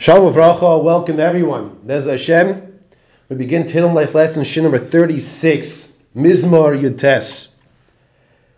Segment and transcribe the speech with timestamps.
[0.00, 1.78] Shalom Avracha, welcome everyone.
[1.84, 2.80] There's Hashem.
[3.28, 7.48] We begin Tehillim Life Lesson, Shin number 36, Mizmor Yutes.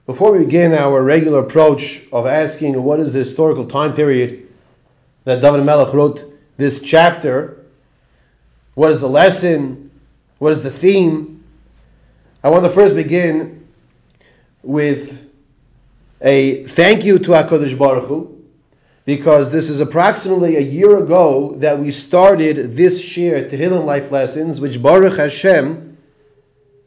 [0.07, 4.47] Before we begin our regular approach of asking what is the historical time period
[5.25, 7.65] that David Melech wrote this chapter,
[8.75, 9.91] what is the lesson,
[10.39, 11.43] what is the theme,
[12.45, 13.67] I want to first begin
[14.63, 15.29] with
[16.21, 18.32] a thank you to HaKadosh Baruch Hu,
[19.05, 24.61] because this is approximately a year ago that we started this share Tehillim Life Lessons,
[24.61, 25.97] which Baruch Hashem,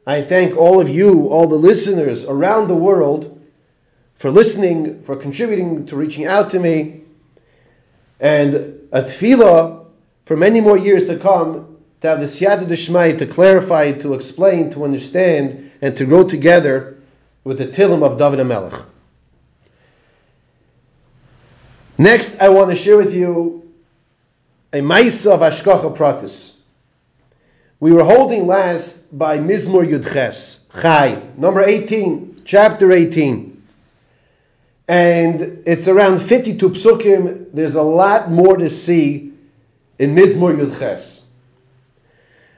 [0.07, 3.31] I thank all of you, all the listeners around the world,
[4.17, 7.01] for listening, for contributing to reaching out to me,
[8.19, 8.53] and
[8.91, 9.85] a tefillah
[10.25, 14.69] for many more years to come to have the siyata d'shmai to clarify, to explain,
[14.71, 16.97] to understand, and to grow together
[17.43, 18.85] with the Tillim of David HaMelech.
[21.97, 23.71] Next, I want to share with you
[24.73, 26.53] a Maisa of Ashkacha Pratis.
[27.79, 33.63] We were holding last by Mizmor Yudches, Chai, number 18, chapter 18.
[34.89, 37.47] And it's around 52 psukim.
[37.53, 39.31] There's a lot more to see
[39.97, 41.21] in Mizmor Yudches.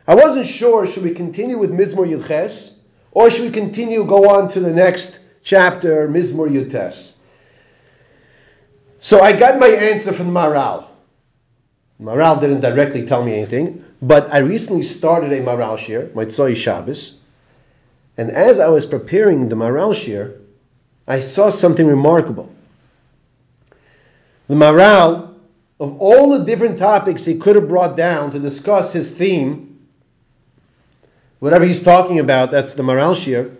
[0.07, 2.71] I wasn't sure, should we continue with Mizmor Yudches,
[3.11, 7.16] or should we continue, go on to the next chapter, Mizmor Yudches?
[8.99, 10.85] So I got my answer from Maral.
[12.01, 16.55] Maral didn't directly tell me anything, but I recently started a Maral shir, my Tzoi
[16.55, 17.17] Shabbos,
[18.17, 20.39] and as I was preparing the Maral shir,
[21.07, 22.51] I saw something remarkable.
[24.47, 25.35] The Maral,
[25.79, 29.79] of all the different topics he could have brought down to discuss his theme,
[31.39, 33.51] whatever he's talking about, that's the Maral shir,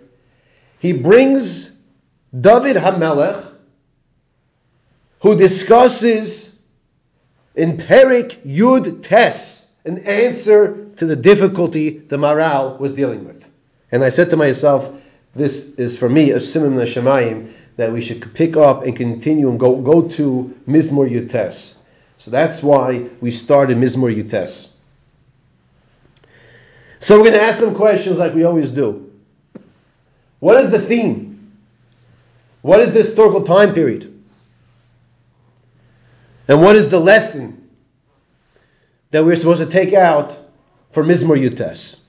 [0.78, 1.76] he brings
[2.38, 3.47] David Hamelech
[5.20, 6.56] who discusses
[7.54, 13.44] in Perik Yud Tes an answer to the difficulty the Maral was dealing with.
[13.90, 14.92] And I said to myself,
[15.34, 19.58] this is for me a simon Shemayim that we should pick up and continue and
[19.58, 21.76] go, go to Mizmor Yutes.
[22.16, 24.70] So that's why we started Mizmor Yutes.
[27.00, 29.12] So we're going to ask some questions like we always do.
[30.40, 31.52] What is the theme?
[32.62, 34.17] What is the historical time period?
[36.48, 37.68] And what is the lesson
[39.10, 40.36] that we're supposed to take out
[40.92, 42.00] for Mizmor Yutes?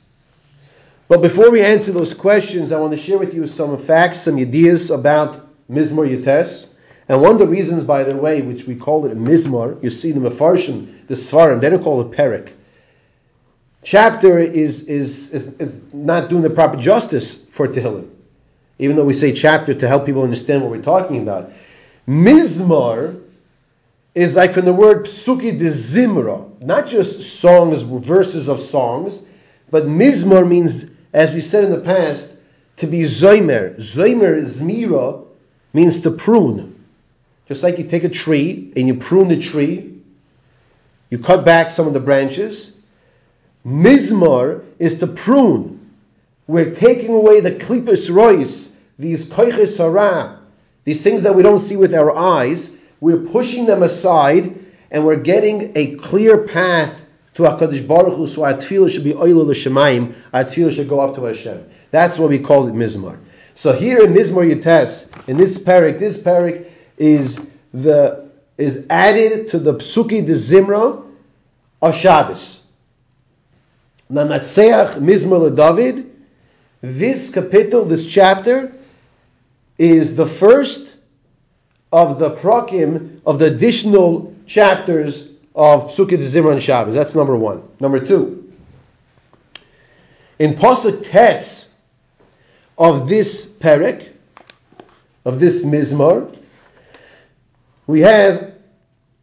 [1.09, 4.37] But before we answer those questions, I want to share with you some facts, some
[4.37, 6.69] ideas about Mizmor Yutes.
[7.09, 9.89] And one of the reasons, by the way, which we call it a Mizmor, you
[9.89, 12.53] see the Mefarshim, the Svarim, they don't call it Perik.
[13.81, 18.09] Chapter is, is, is, is not doing the proper justice for Tehillim.
[18.77, 21.51] Even though we say chapter to help people understand what we're talking about.
[22.07, 23.21] Mizmor
[24.19, 29.25] is like from the word psuki de zimra, not just songs, verses of songs,
[29.71, 32.35] but mizmor means, as we said in the past,
[32.77, 33.77] to be zoimer.
[33.77, 35.25] Zoimer, zmira,
[35.73, 36.83] means to prune.
[37.47, 39.95] Just like you take a tree and you prune the tree,
[41.09, 42.73] you cut back some of the branches.
[43.65, 45.91] Mizmor is to prune.
[46.45, 50.39] We're taking away the klipus rois, these koiches hara,
[50.83, 54.57] these things that we don't see with our eyes, we're pushing them aside
[54.91, 57.01] and we're getting a clear path
[57.35, 60.99] to HaKadosh Baruch Hu, so our tefillah should be oil l'shemayim, our tefillah should go
[60.99, 61.69] up to Hashem.
[61.91, 63.17] That's what we call it Mizmar.
[63.55, 67.39] So here in Mizmar Yates, in this parak, this parak is
[67.73, 71.05] the is added to the Psuki de Zimra
[71.81, 72.61] of Shabbos.
[74.11, 76.11] Namatseach Mizmar David.
[76.81, 78.73] This capital, this chapter,
[79.77, 80.88] is the first
[81.91, 86.93] of the prakim of the additional chapters of Sukkot Zimran Shabbos.
[86.93, 87.63] That's number one.
[87.79, 88.51] Number two,
[90.37, 91.69] in pasuk tes
[92.77, 94.07] of this perek,
[95.25, 96.35] of this mizmar,
[97.87, 98.53] we have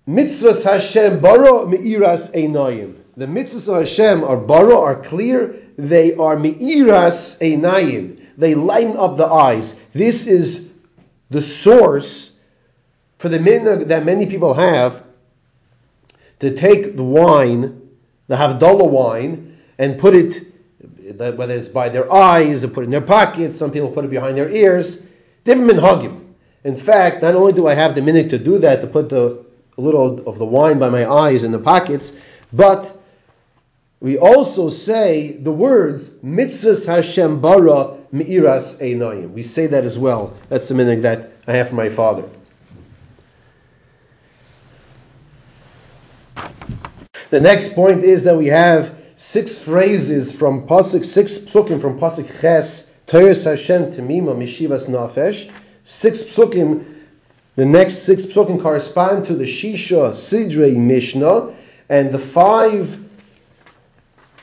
[0.09, 2.97] mitzvahs Hashem baro meiras einayim.
[3.17, 5.55] The mitzvahs of Hashem are baro, are clear.
[5.79, 8.21] They are meiras einayim.
[8.37, 9.79] They lighten up the eyes.
[9.93, 10.71] This is
[11.31, 12.16] the source
[13.19, 15.03] for the minhag that many people have
[16.41, 17.81] to take the wine,
[18.29, 20.47] the Havdalah wine, and put it,
[21.17, 24.11] whether it's by their eyes or put it in their pockets, some people put it
[24.11, 25.03] behind their ears,
[25.45, 26.23] different minhagim.
[26.65, 29.45] In fact, not only do I have the minhag to do that, to put the
[29.79, 32.15] a little of the wine by my eyes in the pockets,
[32.53, 32.99] but
[34.01, 39.33] we also say the words mitzvahs Hashem bara mi'iras einayim.
[39.33, 40.35] We say that as well.
[40.49, 42.25] That's the minhag that I have from my father.
[47.37, 52.41] The next point is that we have six phrases from Pasuk, six psukim from Pasuk
[52.41, 55.51] Ches, Teres Hashem Temima Mishivas Nafesh.
[55.85, 56.87] Six psukim,
[57.55, 61.53] the next six psukim correspond to the Shisha Sidrei Mishnah,
[61.91, 63.05] and the five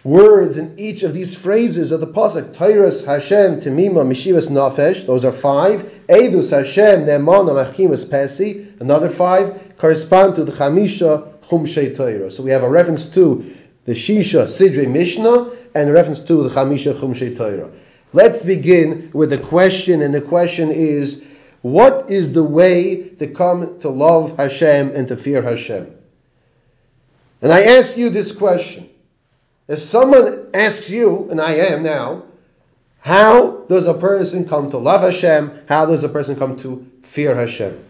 [0.04, 5.08] words in each of these phrases of the pasuk Tyrus Hashem Temima Mishivas Nafesh.
[5.08, 5.82] Those are five.
[6.10, 8.80] Edus Hashem Nemana Machimas Pesi.
[8.80, 12.32] Another five correspond to the Chamisha Chumshei Torah.
[12.32, 13.56] So we have a reference to
[13.86, 17.70] the Shisha Sidre Mishnah and a reference to the Chamisha Chumshei Torah.
[18.14, 21.24] Let's begin with a question, and the question is,
[21.62, 25.92] what is the way to come to love Hashem and to fear Hashem?
[27.42, 28.90] And I ask you this question.
[29.68, 32.24] If someone asks you, and I am now,
[33.00, 35.64] how does a person come to love Hashem?
[35.68, 37.84] How does a person come to fear Hashem?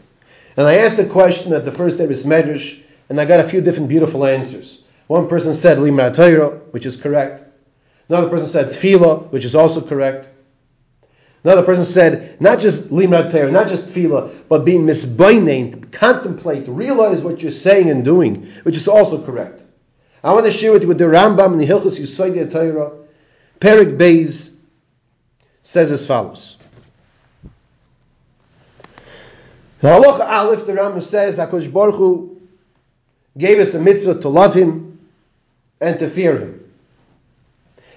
[0.56, 3.44] And I asked the question at the first day of Medrash, and I got a
[3.44, 4.84] few different beautiful answers.
[5.08, 7.44] One person said Torah, which is correct.
[8.10, 10.30] Another person said Tefillah, which is also correct.
[11.44, 17.22] Another person said not just Limra Torah, not just Tefillah, but being misbainain, contemplate, realize
[17.22, 19.66] what you're saying and doing, which is also correct.
[20.24, 22.94] I want to share with you with the Rambam in the Hilchos Yisodei Torah,
[23.60, 24.56] Perik Beis,
[25.64, 26.56] says as follows.
[29.82, 32.33] The Halacha Aleph, the Rambam says, HaKadosh Baruch Hu
[33.38, 35.00] gave us a mitzvah to love Him
[35.82, 36.72] and to fear Him.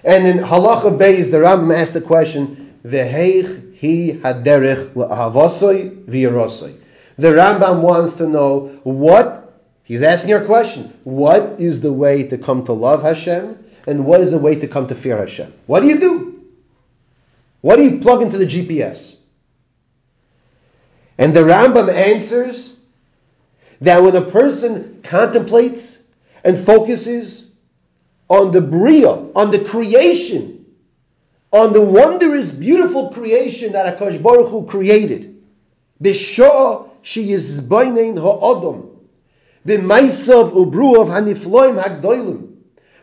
[0.03, 6.75] And in Halacha Beis, the Rambam asked the question, V'heich hi haderech la'avosoi v'yarosoi.
[7.17, 9.43] The Rambam wants to know what
[9.83, 10.93] He's asking your question.
[11.05, 13.63] What is the way to come to love Hashem?
[13.87, 15.53] And what is the way to come to fear Hashem?
[15.65, 16.45] What do you do?
[17.61, 19.17] What do you plug into the GPS?
[21.17, 22.76] And the Rambam answers
[23.81, 26.01] that when a person contemplates
[26.43, 27.51] and focuses
[28.29, 30.65] on the Bria, on the creation,
[31.51, 35.41] on the wondrous, beautiful creation that Akash Baruch Hu created,
[36.01, 38.97] Bishah she is ha'odom,
[39.65, 42.55] B'maisav ubruav hanifloim hagdoilim.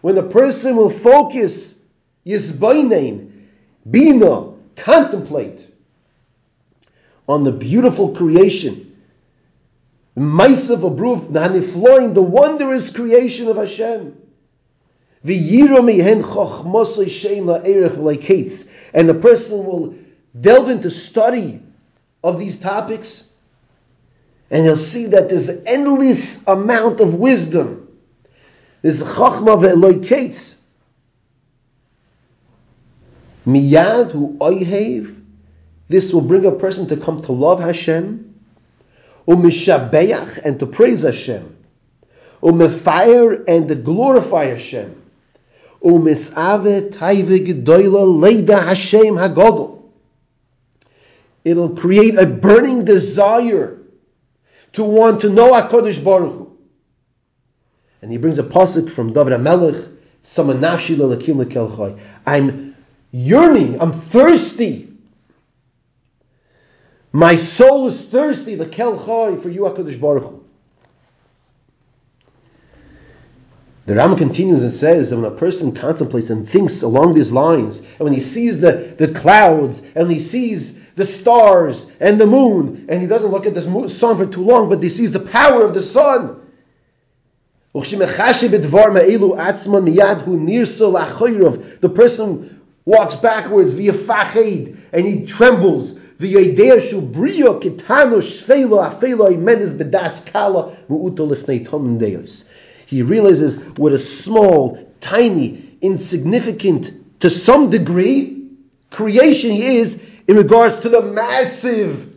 [0.03, 1.79] When a person will focus,
[2.27, 3.31] yisbainain,
[3.91, 5.67] bina, contemplate
[7.27, 8.84] on the beautiful creation,
[10.17, 14.21] maisav ubruav hanifloim, the wondrous creation of Hashem.
[15.27, 15.41] And
[19.09, 19.95] the person will
[20.39, 21.63] delve into study
[22.23, 23.31] of these topics
[24.51, 27.89] and he'll see that there's an endless amount of wisdom.
[28.83, 30.59] There's chachma ve'eloikates.
[33.47, 35.23] Miyad hu oihev.
[35.89, 38.34] This will bring a person to come to love Hashem.
[39.26, 41.56] Umishabeach and to praise Hashem.
[42.43, 45.03] Umefire and to glorify Hashem.
[45.82, 49.82] Umisave taive gedoyla leida Hashem hagodol.
[51.44, 53.79] It'll create a burning desire
[54.73, 56.59] to want to know HaKadosh Baruch Hu.
[58.03, 61.99] And he brings a pasuk from David HaMelech, Samanashi lelakim.
[62.27, 62.77] I'm
[63.12, 64.94] yearning, I'm thirsty.
[67.15, 70.45] My soul is thirsty, the kelchai, for you HaKadosh Baruch Hu.
[73.87, 77.79] The Ram continues and says that when a person contemplates and thinks along these lines,
[77.79, 82.87] and when he sees the, the clouds, and he sees the stars and the moon,
[82.89, 85.65] and he doesn't look at the sun for too long, but he sees the power
[85.65, 86.41] of the sun.
[91.81, 96.01] The person walks backwards via fached and he trembles.
[96.19, 96.37] He
[103.03, 108.51] realizes what a small, tiny, insignificant, to some degree,
[108.91, 112.13] creation he is in regards to the massive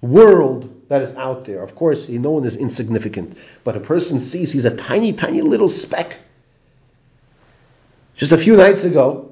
[0.00, 1.62] world that is out there.
[1.62, 5.70] Of course, no one is insignificant, but a person sees he's a tiny, tiny little
[5.70, 6.18] speck.
[8.16, 9.31] Just a few nights ago,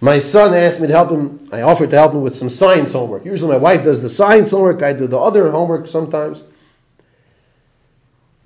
[0.00, 1.48] my son asked me to help him.
[1.52, 3.24] I offered to help him with some science homework.
[3.24, 6.42] Usually, my wife does the science homework, I do the other homework sometimes.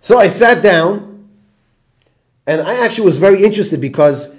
[0.00, 1.28] So I sat down,
[2.46, 4.34] and I actually was very interested because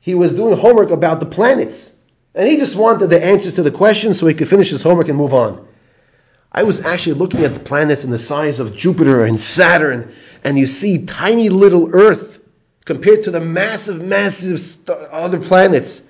[0.00, 1.94] he was doing homework about the planets.
[2.34, 5.08] And he just wanted the answers to the questions so he could finish his homework
[5.08, 5.66] and move on.
[6.52, 10.12] I was actually looking at the planets and the size of Jupiter and Saturn,
[10.42, 12.40] and you see tiny little Earth
[12.84, 16.02] compared to the massive, massive other planets.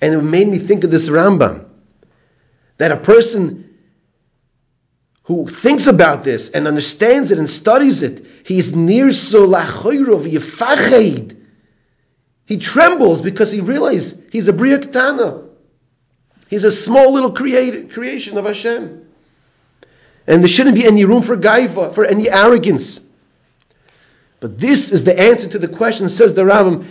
[0.00, 1.66] And it made me think of this Rambam
[2.78, 3.66] that a person
[5.24, 10.30] who thinks about this and understands it and studies it, he is near so lachoyrov
[10.30, 11.36] yifached.
[12.46, 15.48] He trembles because he realizes he's a Bria Ketana.
[16.48, 19.08] He's a small little create, creation of Hashem.
[20.28, 23.00] And there shouldn't be any room for gaiva, for any arrogance.
[24.38, 26.86] But this is the answer to the question, says the Rambam,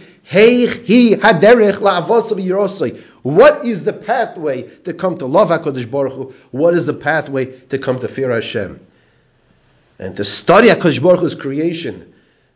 [3.26, 6.34] What is the pathway to come to love HaKadosh Baruch Hu?
[6.52, 8.80] What is the pathway to come to fear Hashem?
[10.00, 12.14] And to study HaKadosh Baruch Hu's creation,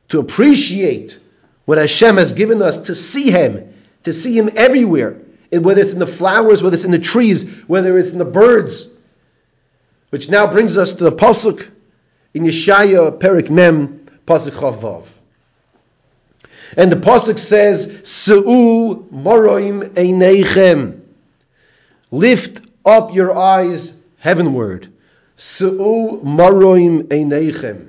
[0.09, 1.19] to appreciate
[1.65, 3.71] what Hashem has given us, to see Him,
[4.03, 5.21] to see Him everywhere,
[5.51, 8.87] whether it's in the flowers, whether it's in the trees, whether it's in the birds,
[10.09, 11.67] which now brings us to the pasuk
[12.33, 15.05] in Yeshaya Perik Mem pasuk Chavav.
[16.77, 21.01] And the pasuk says, "Se'u moroim einechem."
[22.11, 24.87] Lift up your eyes heavenward.
[25.37, 27.87] Se'u moroim einechem.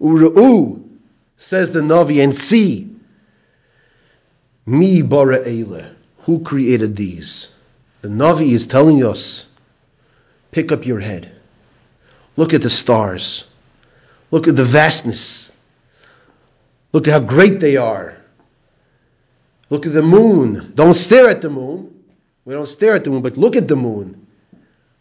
[0.00, 0.82] Uru'u
[1.36, 2.88] says the Navi, and see.
[4.66, 5.90] Mi bara eile.
[6.20, 7.48] Who created these?
[8.00, 9.46] The Navi is telling us
[10.52, 11.32] Pick up your head.
[12.36, 13.44] Look at the stars.
[14.30, 15.41] Look at the vastness.
[16.92, 18.16] Look at how great they are.
[19.70, 20.72] Look at the moon.
[20.74, 22.04] Don't stare at the moon.
[22.44, 24.26] We don't stare at the moon, but look at the moon.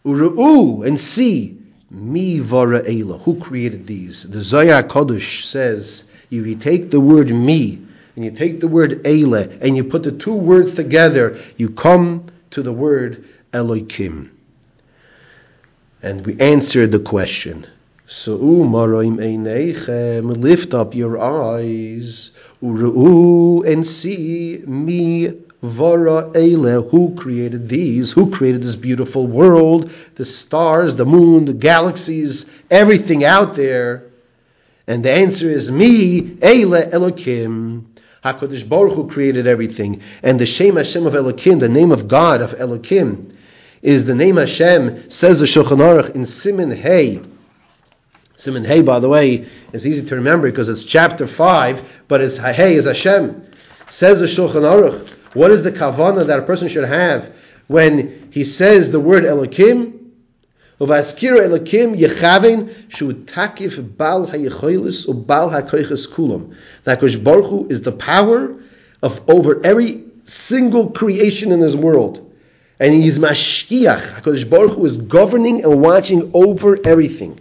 [0.05, 1.57] Uru'u and see.
[1.89, 2.83] Mi vara.
[2.83, 4.24] Who created these?
[4.24, 9.05] The Zohar Kodesh says, if you take the word mi and you take the word
[9.05, 14.38] ela and you put the two words together, you come to the word Elohim.
[16.01, 17.67] And we answered the question.
[18.13, 18.74] So lift
[20.74, 25.27] up your eyes, and see me
[25.63, 28.12] Vara Eile, who created these?
[28.12, 29.91] Who created this beautiful world?
[30.15, 34.03] The stars, the moon, the galaxies, everything out there.
[34.88, 37.86] And the answer is me, Eile Elokim.
[38.25, 40.01] HaKadosh Baruch Hu created everything.
[40.22, 43.32] And the Shem Hashem of Elokim, the name of God of Elokim,
[43.82, 47.22] is the name Hashem, says the Shulchan Aruch in Siman Hey.
[48.41, 52.38] Siman Hey, by the way, is easy to remember because it's chapter 5, but it's
[52.38, 53.45] Hey is Hashem.
[53.88, 57.36] Says the Shulchan Aruch, what is the kavana that a person should have
[57.67, 60.10] when he says the word Elokim?
[60.79, 66.55] Uvaskira Elokim Yechaven Shu Takif Bal HaYechoilis U Bal HaKoiches Kulam.
[66.86, 68.60] That Kosh Baruch Hu is the power
[69.03, 72.27] of over every single creation in this world
[72.79, 74.21] and he is mashkiach.
[74.21, 77.39] Hakadosh Baruch Hu is governing and watching over everything,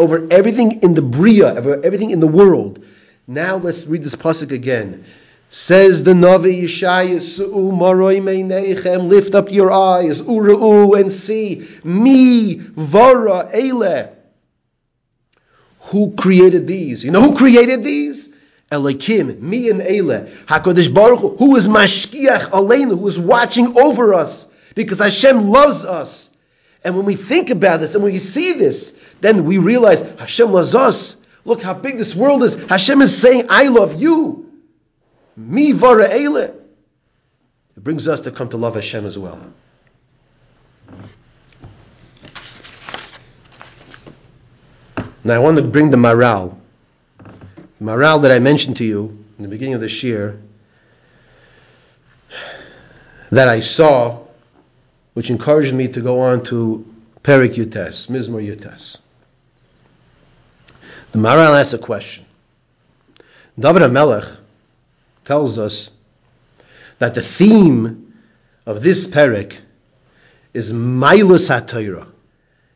[0.00, 2.84] over everything in the bria, over everything in the world.
[3.26, 5.04] Now let's read this pasuk again.
[5.50, 12.54] Says the Navi Yeshaya, Su'u maroi meinechem, lift up your eyes, uru'u, and see, me,
[12.54, 14.16] vara, ele.
[15.90, 17.04] Who created these?
[17.04, 18.30] You know who created these?
[18.70, 24.14] Elikim, me and Ele, Hakadosh Baruch Hu, who is Mashkiach Aleinu, who is watching over
[24.14, 26.30] us because Hashem loves us.
[26.84, 30.52] And when we think about this and when we see this, then we realize Hashem
[30.52, 31.16] loves us.
[31.44, 32.54] Look how big this world is.
[32.64, 34.50] Hashem is saying, I love you.
[35.36, 36.54] Mi vara It
[37.76, 39.40] brings us to come to love Hashem as well.
[45.22, 46.56] Now I want to bring the Maharal.
[47.18, 50.40] The Maharal that I mentioned to you in the beginning of this year
[53.30, 54.20] that I saw
[55.14, 56.86] which encouraged me to go on to
[57.22, 58.96] Perik Yutes, Mizmor Yutes.
[61.12, 62.24] The Maharal asks a question.
[63.58, 64.38] David HaMelech
[65.24, 65.90] tells us
[66.98, 68.14] that the theme
[68.64, 69.56] of this parak
[70.54, 72.06] is Mailus HaTorah,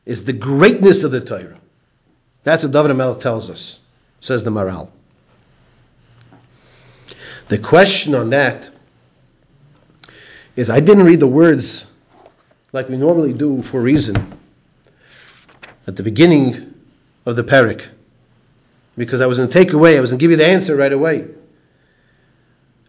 [0.05, 1.59] is the greatness of the Torah.
[2.43, 3.81] That's what David HaMelech tells us,
[4.21, 4.91] says the Maharal.
[7.49, 8.71] The question on that
[10.57, 11.87] is I didn't read the words
[12.73, 14.39] like we normally do for a reason
[15.87, 16.75] at the beginning
[17.27, 17.87] of the parak.
[18.97, 20.77] Because I was going to take away, I was going to give you the answer
[20.77, 21.29] right away.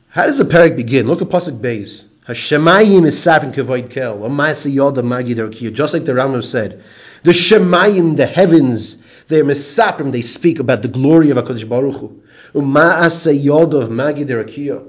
[0.09, 1.07] How does the parak begin?
[1.07, 2.05] Look at Pasuk Beis.
[2.27, 4.23] Hashemayim is sapin kevoid kel.
[4.23, 6.83] Amasa yoda magid Just like the Rambam said.
[7.23, 8.97] The Shemayim, the heavens,
[9.27, 12.21] they're misaprim, they speak about the glory of HaKadosh Baruch Hu.
[12.53, 14.87] Uma'asa yoda of magid rakiyah.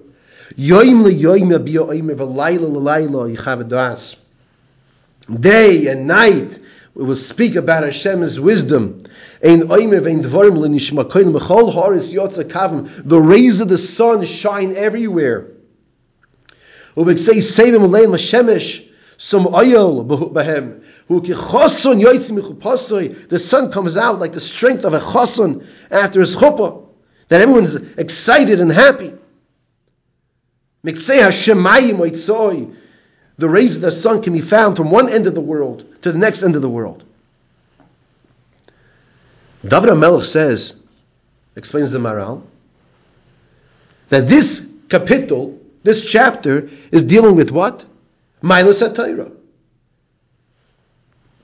[0.56, 4.16] Yoim le yoim abiya oimer v'layla l'layla yichav.
[5.40, 6.58] Day and night,
[6.94, 9.05] we will speak about Hashem's wisdom.
[13.04, 15.52] The rays of the sun shine everywhere.
[19.18, 20.02] Some oil
[23.28, 26.88] The sun comes out like the strength of a choson after his chuppah,
[27.28, 29.14] that everyone's excited and happy.
[30.82, 30.92] The
[33.48, 36.18] rays of the sun can be found from one end of the world to the
[36.18, 37.04] next end of the world.
[39.68, 40.78] David HaMelech says,
[41.56, 42.42] explains the Maral,
[44.08, 47.84] that this capital, this chapter, is dealing with what?
[48.42, 49.32] Milas HaTorah.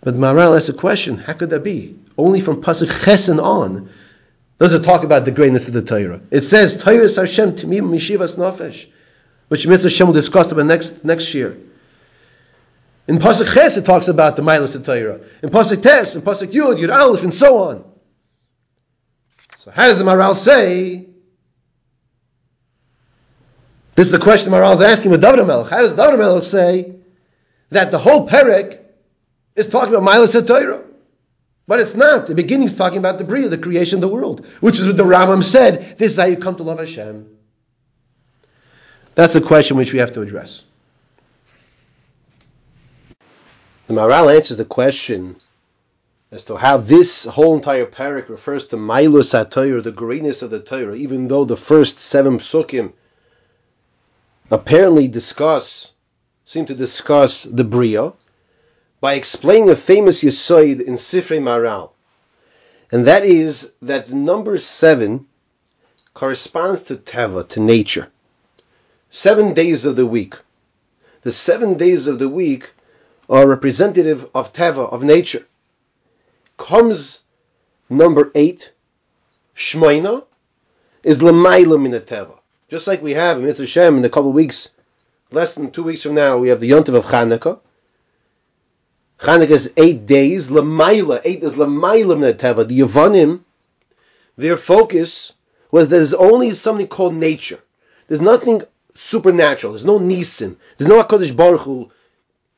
[0.02, 1.99] But Maral asks a question, how could that be?
[2.19, 3.91] Only from Pasuk Chesen on
[4.59, 6.21] does it talk about the greatness of the Torah.
[6.31, 8.87] It says, Torah is Hashem Timim Mishivas Nafesh,
[9.49, 11.57] which Mitzvah Hashem will discuss about next, next year.
[13.09, 15.21] In Pasuk Ches it talks about the Milas Torah.
[15.43, 17.92] In Pasuk Tes, in Pasuk Yud, Yud Aleph, and so on.
[19.62, 21.07] So how does the Maral say?
[23.95, 25.71] This is the question the Maral is asking with David Melech.
[25.71, 26.97] How does David Melech say
[27.71, 28.81] that the whole Perek
[29.54, 30.83] is talking about Milas Torah?
[31.69, 32.26] But it's not.
[32.26, 34.97] The beginning is talking about the Bria, the creation of the world, which is what
[34.97, 35.97] the Rambam said.
[35.97, 37.28] This is how you come to love Hashem.
[39.14, 40.64] That's a question which we have to address.
[43.87, 45.37] The Maral answers the question
[46.33, 50.61] as to how this whole entire parak refers to Mailus HaTorah, the greatness of the
[50.61, 52.95] Torah, even though the first seven psukim
[54.51, 55.93] apparently discuss,
[56.47, 58.15] seem to discuss the Bria,
[58.99, 61.91] by explaining a famous Yisoid in Sifrei Maral.
[62.91, 65.27] And that is that number seven
[66.15, 68.09] corresponds to Teva, to nature.
[69.11, 70.37] Seven days of the week.
[71.25, 72.73] The seven days of the week
[73.29, 75.47] are representative of Teva, of nature
[76.57, 77.23] comes
[77.89, 78.73] number eight,
[79.57, 80.25] Shmoina,
[81.03, 82.39] is Lamaila Minateva.
[82.71, 84.71] Just like we have in Mitzvah Shem in a couple of weeks,
[85.31, 87.61] less than two weeks from now, we have the Yontiv of Chanukah.
[89.19, 90.49] Chanukah is eight days.
[90.49, 92.67] Lamaila, eight is Lamaila Minateva.
[92.67, 93.41] The Yavanim,
[94.37, 95.33] their focus
[95.71, 97.61] was there's only something called nature.
[98.09, 98.62] There's nothing
[98.95, 99.73] supernatural.
[99.73, 100.57] There's no Nisim.
[100.77, 101.91] There's no HaKadosh Baruch Hu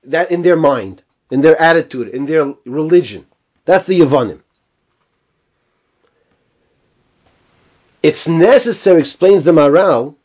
[0.04, 3.26] that in their mind, in their attitude, in their religion.
[3.64, 4.40] That's the Yavanim.
[8.02, 10.16] It's necessary, explains the Maral,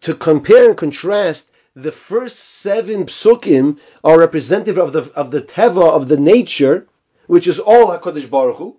[0.00, 5.90] to compare and contrast the first seven psukim are representative of the of the teva
[5.90, 6.86] of the nature,
[7.26, 8.76] which is all Hakadosh Baruch Hu,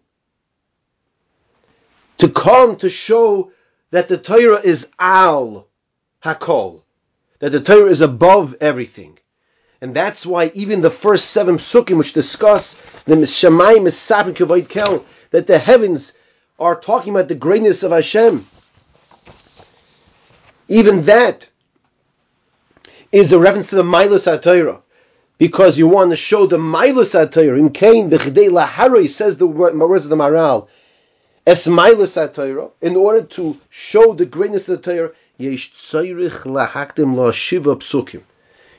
[2.17, 3.51] to come to show
[3.91, 5.67] that the Torah is al
[6.23, 6.81] hakol,
[7.39, 9.17] that the Torah is above everything,
[9.85, 12.73] and that's why even the first seven psukim which discuss
[13.05, 16.11] the Shamayim Misapin Kavod Kel, that the heavens
[16.57, 18.47] are talking about the greatness of Hashem.
[20.67, 21.47] Even that
[23.11, 24.81] is a reference to the Milas HaTorah.
[25.37, 27.59] Because you want to show the Milas HaTorah.
[27.59, 30.67] In Cain, B'chidei Laharoi says the words of the Maral.
[31.45, 32.71] Es Milas HaTorah.
[32.81, 38.23] In order to show the greatness of the Torah, Yesh Tzayrich Lahakdim La Shiva Psukim.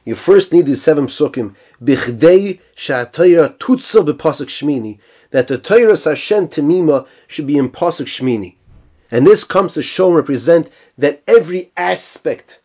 [0.06, 1.56] You first need the seven psukim.
[1.82, 5.00] Bichdei sha'atayra tutza b'pasuk shmini.
[5.32, 8.54] That the Torah Hashem Temima should be in pasuk shmini.
[9.10, 12.60] And this comes to show and represent that every aspect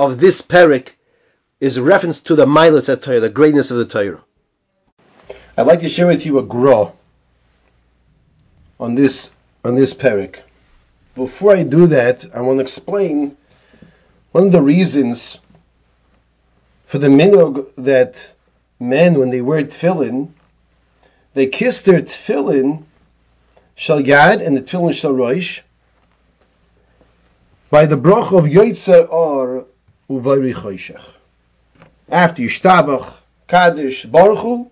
[0.00, 0.88] of this parak
[1.60, 4.20] is reference to the milas at Torah, the greatness of the Torah.
[5.56, 6.92] I'd like to share with you a gra
[8.80, 9.32] on this
[9.64, 10.40] on this parak.
[11.14, 13.36] Before I do that, I want to explain
[14.32, 15.38] one of the reasons
[16.88, 18.14] for the minog that
[18.80, 20.30] men, when they wear tefillin,
[21.34, 22.82] they kiss their tefillin
[23.74, 25.60] shal yad and the tefillin shal roish
[27.68, 29.66] by the brach of yoitzer or
[30.08, 31.04] uvayri choshech.
[32.08, 33.12] After you shtabach,
[33.48, 34.70] kaddish, baruchu,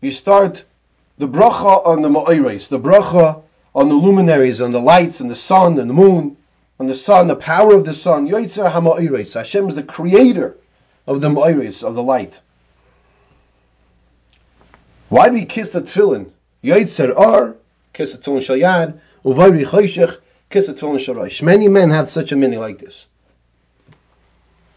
[0.00, 0.64] you start
[1.18, 3.42] the bracha on the ma'ires, the bracha
[3.74, 6.36] on the luminaries, on the lights, and the sun, and the moon,
[6.78, 8.28] on the sun, the power of the sun.
[8.28, 9.34] Yoitzer ha'ma'ires.
[9.34, 10.56] Hashem is the creator
[11.06, 12.40] of the Moiris, of the light.
[15.08, 16.30] Why do we kiss the tefillin?
[16.62, 17.56] Yoitzer ar,
[17.92, 20.18] kiss the tefillin shal yad, uvayri choshech,
[20.50, 23.06] kiss the tefillin shal Many men have such a meaning like this.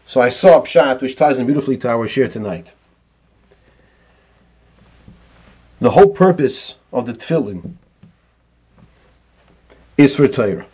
[0.06, 2.72] So I saw a pshat which ties in beautifully to our share tonight.
[5.80, 7.74] The whole purpose of the tefillin
[9.96, 10.66] is for Torah.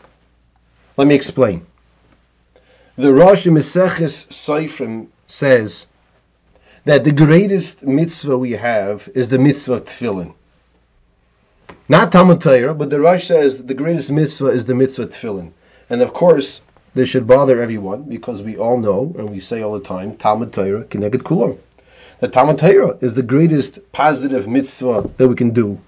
[0.96, 1.66] Let me explain.
[2.96, 5.88] The Rosh Meseches Seifrim says
[6.84, 10.32] that the greatest mitzvah we have is the mitzvah of tefillin.
[11.88, 15.50] Not Talmud Torah, but the Rosh says the greatest mitzvah is the mitzvah tefillin.
[15.90, 16.60] And of course,
[16.94, 20.52] this should bother everyone because we all know and we say all the time Talmud
[20.52, 21.58] Torah connected kulam.
[22.20, 25.80] The Talmud Torah is the greatest positive mitzvah that we can do.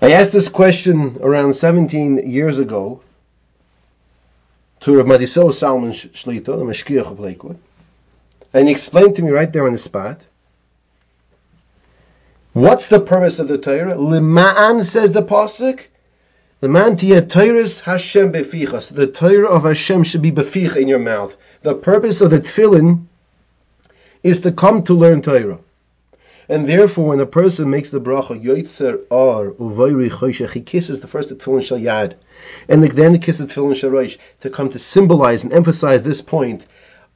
[0.00, 3.00] I asked this question around 17 years ago
[4.86, 7.58] to Rav Mattisyahu Salomon Shlita, the Mashkiach of Lakewood,
[8.54, 10.24] and he explained to me right there on the spot
[12.52, 13.96] what's the purpose of the Torah.
[13.96, 15.80] Lima'an says the pasuk.
[16.62, 18.94] Lima'an tiyah Torahs Hashem befichas.
[18.94, 21.36] The Torah of Hashem should be befich in your mouth.
[21.62, 23.06] The purpose of the tefillin
[24.22, 25.58] is to come to learn Torah.
[26.48, 31.08] And therefore, when a person makes the bracha Yoitzer Ar Uvayri Choshech, he kisses the
[31.08, 32.14] first tefillin shal yad,
[32.68, 36.64] and then he kisses the tefillin shal to come to symbolize and emphasize this point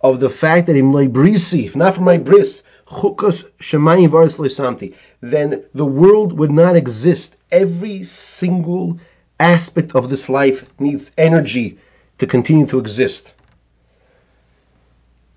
[0.01, 5.65] of the fact that my brisi, not for my bris, chukos shemayim varis loisamti, then
[5.75, 7.37] the world would not exist.
[7.53, 8.99] Every single
[9.39, 11.79] aspect of this life needs energy
[12.19, 13.33] to continue to exist.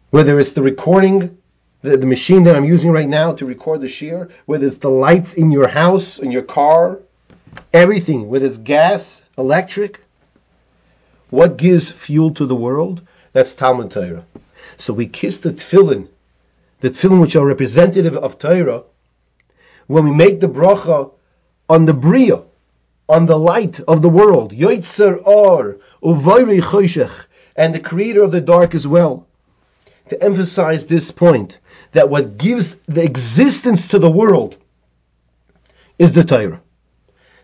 [0.10, 1.38] Whether it's the recording
[1.84, 4.90] the, the machine that I'm using right now to record the shear, whether it's the
[4.90, 7.00] lights in your house, in your car,
[7.72, 10.00] everything, whether it's gas, electric,
[11.30, 13.02] what gives fuel to the world?
[13.34, 14.26] That's Talmud Torah.
[14.78, 16.08] So we kiss the tefillin,
[16.80, 18.84] the tefillin which are representative of Torah,
[19.88, 21.12] when we make the bracha
[21.70, 22.44] on the bria,
[23.10, 27.26] on the light of the world, Yoitzer Or, Uvayri Choshech,
[27.58, 29.28] and the creator of the dark as well.
[30.10, 31.58] To emphasize this point,
[31.94, 34.58] that what gives the existence to the world
[35.98, 36.62] is the Torah.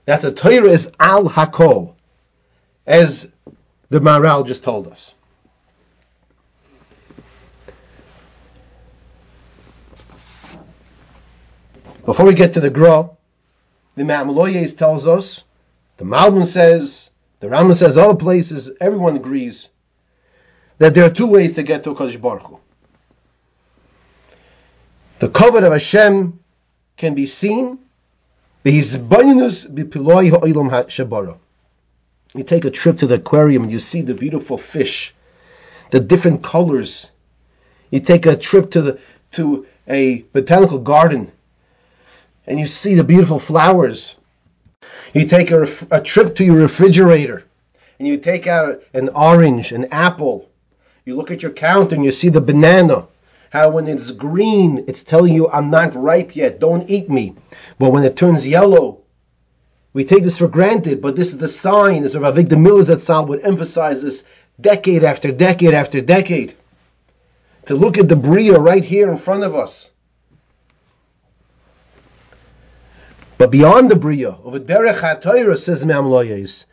[0.06, 1.94] That the Torah is al hakol,
[2.86, 3.28] as
[3.90, 5.14] the Maral just told us.
[12.06, 13.10] Before we get to the Gra,
[13.96, 15.44] the Ma'amaloyes tells us,
[15.98, 19.70] the Malbim says, the Rama says, all places, everyone agrees
[20.80, 22.60] that there are two ways to get to Kodesh Baruch Hu.
[25.20, 26.40] The cover of Hashem
[26.96, 27.80] can be seen.
[28.64, 28.82] You
[32.44, 35.14] take a trip to the aquarium and you see the beautiful fish,
[35.92, 37.12] the different colors.
[37.92, 39.00] You take a trip to the
[39.34, 41.32] to a botanical garden
[42.48, 44.16] and you see the beautiful flowers.
[45.14, 47.44] You take a, a trip to your refrigerator
[47.98, 50.50] and you take out an orange, an apple.
[51.04, 53.08] You look at your counter and you see the banana
[53.50, 57.36] how when it's green, it's telling you, I'm not ripe yet, don't eat me.
[57.78, 59.00] But when it turns yellow,
[59.92, 63.44] we take this for granted, but this is the sign, as Rav Avigdor Miller would
[63.44, 64.24] emphasize this
[64.62, 66.56] decade after decade after decade.
[67.66, 69.90] To look at the Bria right here in front of us.
[73.38, 76.66] But beyond the Bria, over Derech HaTorah, says Me'am Loyes,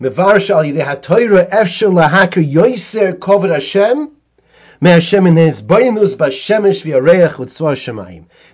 [0.00, 4.10] Mevar Shal Yidei HaTorah, Efshel Lahaka Yoiser Kovod Hashem,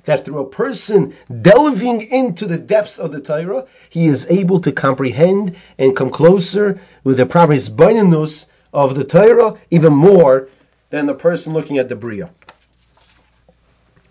[0.04, 4.72] that through a person delving into the depths of the Torah, he is able to
[4.72, 10.48] comprehend and come closer with the proper hisbainus of the Torah even more
[10.90, 12.30] than the person looking at the Bria.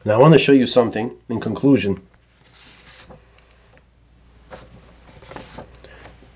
[0.06, 2.02] Now I want to show you something in conclusion.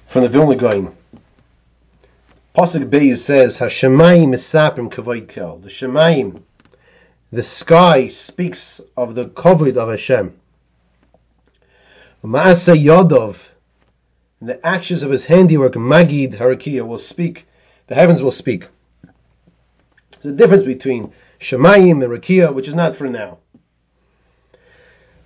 [0.08, 0.96] From the Vilna Gaon.
[2.58, 6.42] Pasuk Beis says, "Hashemayim misaprim kavod kel." The Shemayim,
[7.32, 10.34] the sky, speaks of the kavod of Hashem.
[12.24, 13.44] Maaseh Yodov,
[14.42, 17.46] the actions of his handiwork, Magid Harakia, will speak.
[17.86, 18.66] The heavens will speak.
[20.24, 23.38] A difference between Shemayim and Rakia, which is not for now.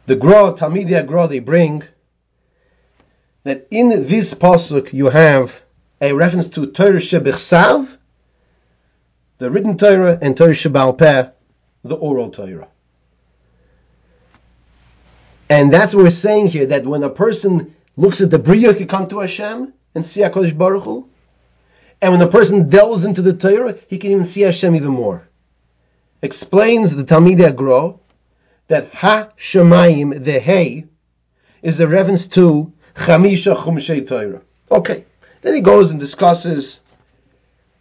[0.05, 1.83] The Gra, Talmidei Gra, they bring
[3.43, 5.61] that in this pasuk you have
[6.01, 7.97] a reference to Torah Shebichsav,
[9.37, 11.29] the written Torah, and Torah Shebal Peh,
[11.83, 12.67] the oral Torah.
[15.47, 18.79] And that's what we're saying here, that when a person looks at the Bria, he
[18.79, 21.07] can come to Hashem and see HaKadosh Baruch Hu.
[22.01, 25.27] And when a person delves into the Torah, he can even see Hashem even more.
[26.23, 27.99] Explains the Talmidei Agro
[28.67, 30.85] that Ha Shemayim, the Hey,
[31.61, 34.41] is a reference to Chamisha Chumshei Torah.
[34.71, 35.05] Okay.
[35.41, 36.79] Then he goes and discusses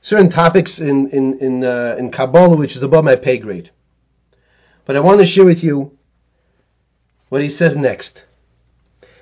[0.01, 3.71] certain topics in in in, uh, in Kabbalah, which is above my pay grade.
[4.87, 5.97] But I want to share with you
[7.29, 8.25] what he says next.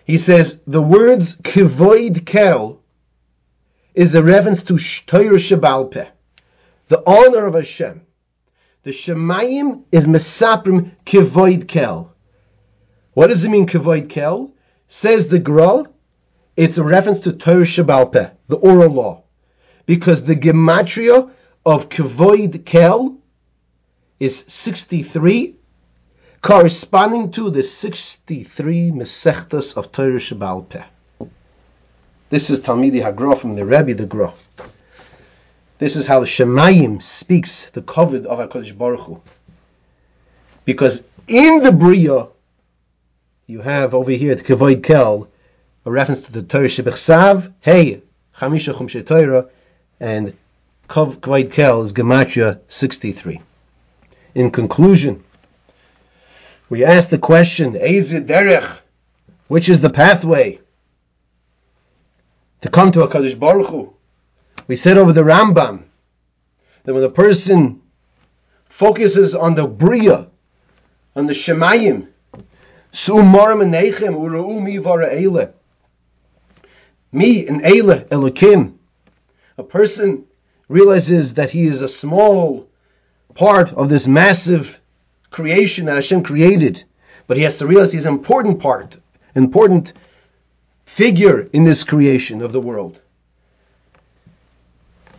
[0.05, 2.81] He says the words kivoid kel
[3.95, 6.09] is a reference to Torah Shabalpeh,
[6.87, 8.03] the honor of Hashem.
[8.85, 12.15] The Shemayim is Mesaprim kivoid kel.
[13.13, 14.53] What does it mean kivoid kel?
[14.87, 15.85] Says the Gra,
[16.59, 19.23] it's a reference to Torah Shabbat, the oral law,
[19.87, 21.31] because the gematria
[21.65, 23.17] of Kavoid Kel
[24.19, 25.55] is 63,
[26.43, 30.83] corresponding to the 63 Mesechtas of Torah Shabbal Peh.
[32.29, 34.35] This is Talmidi Hagra from the Rebbe the Gra.
[35.79, 39.21] This is how the Shemayim speaks the covet of HaKadosh Baruch Hu.
[40.65, 42.27] Because in the Bria,
[43.47, 45.29] you have over here the Kavoid Kel,
[45.89, 48.03] a reference to the Torah Shebechsav, hey,
[48.37, 49.49] Chamisha Chumshe Torah,
[49.99, 50.35] and
[50.87, 53.41] Kavoid Kel is Gematria 63.
[54.35, 55.25] In conclusion,
[56.69, 58.81] we ask the question, Ezid Derech,
[59.47, 60.61] which is the pathway
[62.61, 63.95] to come to HaKadosh Baruch Hu?
[64.67, 65.85] We said over the Rambam
[66.85, 67.81] that when a person
[68.67, 70.27] focuses on the Bria,
[71.17, 72.09] on the Shemayim,
[77.13, 78.75] me and Eile Elokim,
[79.57, 80.25] a person
[80.69, 82.69] realizes that he is a small
[83.35, 84.81] part of this massive
[85.31, 86.85] creation that Hashem created,
[87.27, 88.97] but he has to realize he's an important part,
[89.35, 89.93] important
[90.85, 92.99] figure in this creation of the world.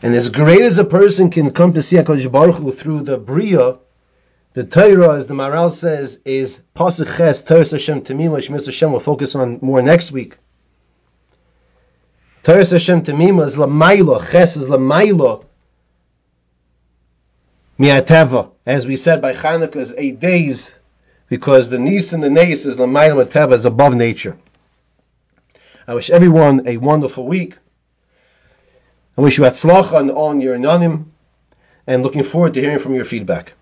[0.01, 3.17] And as great as a person can come to see HaKadosh Baruch Hu through the
[3.17, 3.77] Bria,
[4.53, 8.67] the Torah, as the Maral says, is Pasuk Ches, Torah Hashem Tamim, which Mr.
[8.67, 10.37] Hashem will focus on more next week.
[12.41, 15.43] Torah Hashem Tamim is Lamaila, Ches is Lamaila,
[17.77, 20.73] Miateva, as we said by Chanukah's eight days,
[21.27, 24.37] because the Nis and the Neis is Lamaila Mateva, is above nature.
[25.85, 27.57] I wish everyone a wonderful week.
[29.17, 31.05] I wish you atzlacha on, on your nanim,
[31.87, 33.53] and looking forward to hearing from your feedback.